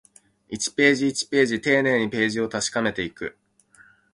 [0.49, 3.37] 一ページ、一ページ、丁寧にページを確かめていく